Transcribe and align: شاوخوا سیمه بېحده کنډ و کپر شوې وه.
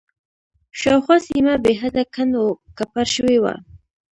شاوخوا 0.79 1.17
سیمه 1.27 1.53
بېحده 1.65 2.03
کنډ 2.13 2.33
و 2.41 2.45
کپر 2.77 3.05
شوې 3.15 3.37
وه. 3.43 3.53